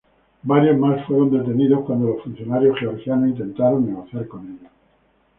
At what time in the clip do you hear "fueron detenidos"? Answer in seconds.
1.05-1.85